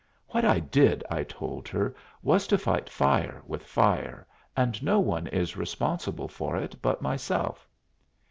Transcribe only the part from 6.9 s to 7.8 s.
myself."